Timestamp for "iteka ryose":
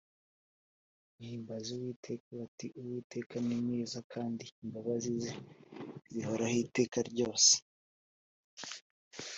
6.65-7.53